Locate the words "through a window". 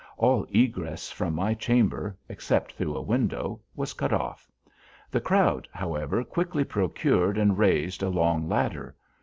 2.73-3.61